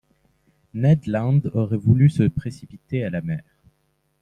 [0.73, 3.43] Ned Land aurait voulu se précipiter à la mer.